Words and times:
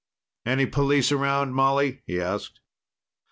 "Any 0.47 0.65
police 0.65 1.11
around, 1.11 1.53
Molly?" 1.53 2.01
he 2.07 2.19
asked. 2.19 2.59